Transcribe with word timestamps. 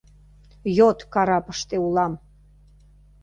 Йот 0.77 0.99
карапыште 1.13 1.75
улам. 1.87 2.13